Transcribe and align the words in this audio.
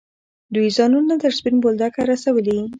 دوی 0.53 0.67
ځانونه 0.77 1.13
تر 1.23 1.31
سپین 1.37 1.55
بولدکه 1.63 2.01
رسولي. 2.11 2.59